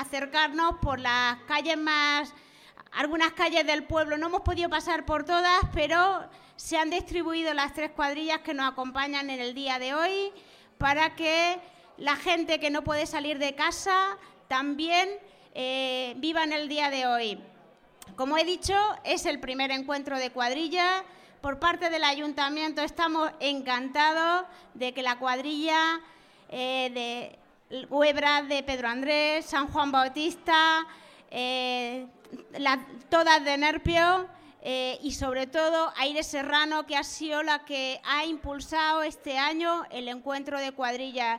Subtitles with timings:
[0.00, 2.32] Acercarnos por las calles más,
[2.92, 4.18] algunas calles del pueblo.
[4.18, 8.70] No hemos podido pasar por todas, pero se han distribuido las tres cuadrillas que nos
[8.70, 10.32] acompañan en el día de hoy
[10.78, 11.58] para que
[11.96, 14.16] la gente que no puede salir de casa
[14.48, 15.08] también
[15.54, 17.38] eh, viva en el día de hoy.
[18.16, 18.74] Como he dicho,
[19.04, 21.04] es el primer encuentro de cuadrilla.
[21.40, 26.00] Por parte del ayuntamiento estamos encantados de que la cuadrilla
[26.50, 27.39] eh, de
[27.88, 30.84] Huebra de Pedro Andrés, San Juan Bautista,
[31.30, 32.08] eh,
[33.08, 34.26] todas de Nerpio
[34.60, 39.84] eh, y sobre todo Aire Serrano, que ha sido la que ha impulsado este año
[39.90, 41.38] el encuentro de cuadrilla.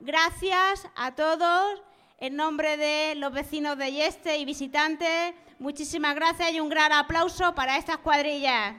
[0.00, 1.80] Gracias a todos,
[2.18, 7.54] en nombre de los vecinos de Yeste y visitantes, muchísimas gracias y un gran aplauso
[7.54, 8.74] para estas cuadrillas.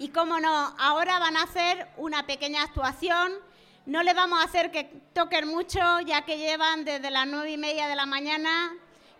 [0.00, 3.34] Y cómo no, ahora van a hacer una pequeña actuación.
[3.84, 7.58] No le vamos a hacer que toquen mucho, ya que llevan desde las nueve y
[7.58, 8.72] media de la mañana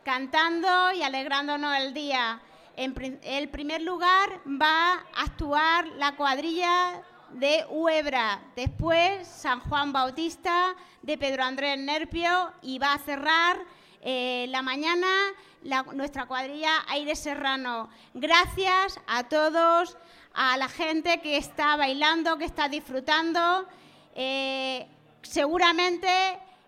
[0.04, 2.40] cantando y alegrándonos el día.
[2.76, 7.02] En el primer lugar va a actuar la cuadrilla
[7.34, 13.58] de Huebra, después San Juan Bautista de Pedro Andrés Nerpio y va a cerrar
[14.02, 15.06] eh, la mañana
[15.92, 17.90] nuestra cuadrilla Aire Serrano.
[18.14, 19.96] Gracias a todos
[20.32, 23.66] a la gente que está bailando, que está disfrutando.
[24.14, 24.86] Eh,
[25.22, 26.08] seguramente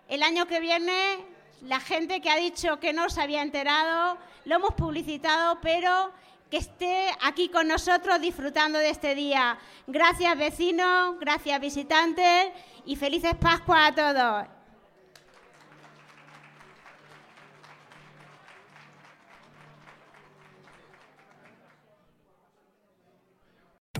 [0.07, 1.25] el año que viene
[1.63, 6.11] la gente que ha dicho que no se había enterado, lo hemos publicitado, pero
[6.51, 9.57] que esté aquí con nosotros disfrutando de este día.
[9.87, 12.51] Gracias vecinos, gracias visitantes
[12.85, 14.52] y felices Pascuas a todos.